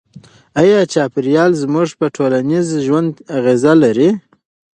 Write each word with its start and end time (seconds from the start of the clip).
آیا 0.61 0.79
چاپیریال 0.93 1.51
زموږ 1.63 1.87
په 1.99 2.05
ټولنیز 2.15 2.67
ژوند 2.85 3.11
اغېز 3.37 3.63
لري؟ 3.83 4.09